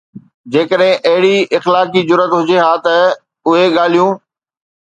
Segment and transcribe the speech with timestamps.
[0.53, 2.97] جيڪڏهن اهڙي اخلاقي جرئت هجي ها ته
[3.49, 4.13] اهي ڳالهيون